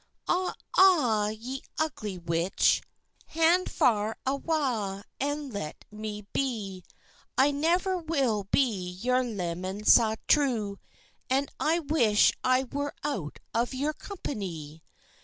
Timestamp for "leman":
9.23-9.83